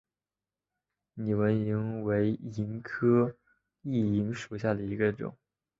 [1.13, 3.37] 拟纹萤为萤科
[3.83, 5.37] 熠萤属下的一个种。